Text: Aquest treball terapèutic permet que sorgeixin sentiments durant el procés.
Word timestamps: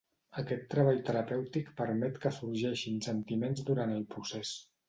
Aquest 0.41 0.63
treball 0.71 1.01
terapèutic 1.09 1.69
permet 1.83 2.19
que 2.25 2.33
sorgeixin 2.39 2.99
sentiments 3.11 3.65
durant 3.73 3.97
el 4.01 4.05
procés. 4.17 4.61